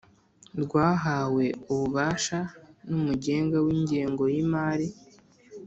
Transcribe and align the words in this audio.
rwahawe 0.63 1.45
ububasha 1.71 2.39
n 2.87 2.89
Umugenga 2.97 3.57
w 3.65 3.67
Ingego 3.75 4.23
y 4.33 4.37
Imari 4.43 4.87